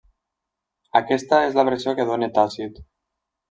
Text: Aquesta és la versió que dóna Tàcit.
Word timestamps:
Aquesta 1.01 1.43
és 1.51 1.59
la 1.59 1.67
versió 1.69 1.95
que 2.01 2.09
dóna 2.13 2.33
Tàcit. 2.41 2.85